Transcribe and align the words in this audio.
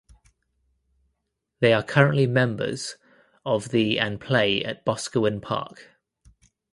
They 1.59 1.73
are 1.73 1.83
currently 1.83 2.25
members 2.25 2.95
of 3.45 3.69
the 3.69 3.99
and 3.99 4.19
play 4.19 4.63
at 4.65 4.83
Boscawen 4.83 5.41
Park. 5.43 5.91